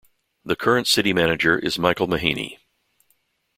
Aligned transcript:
The 0.43 0.55
current 0.55 0.87
City 0.87 1.13
Manager 1.13 1.59
is 1.59 1.77
Michael 1.77 2.07
Mahaney. 2.07 2.57